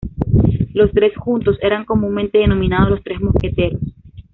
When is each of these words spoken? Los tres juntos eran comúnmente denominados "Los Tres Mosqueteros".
Los 0.73 0.89
tres 0.93 1.15
juntos 1.15 1.59
eran 1.61 1.85
comúnmente 1.85 2.39
denominados 2.39 2.89
"Los 2.89 3.03
Tres 3.03 3.21
Mosqueteros". 3.21 3.79